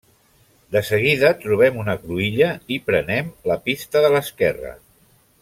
[0.75, 4.75] De seguida trobem una cruïlla i prenem la pista de l'esquerra.